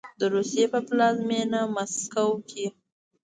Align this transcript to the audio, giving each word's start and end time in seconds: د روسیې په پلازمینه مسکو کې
د 0.19 0.21
روسیې 0.33 0.65
په 0.73 0.79
پلازمینه 0.87 1.59
مسکو 1.75 2.29
کې 2.49 2.65